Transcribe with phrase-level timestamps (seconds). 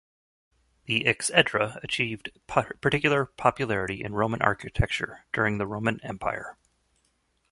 [0.85, 6.57] The exedra achieved particular popularity in Roman architecture during the Roman Empire.